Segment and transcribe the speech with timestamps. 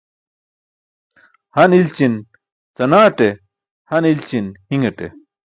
[1.55, 2.13] Han i̇lćin
[2.75, 3.29] canaṭe,
[3.89, 5.07] han i̇lći̇n hi̇ṅate.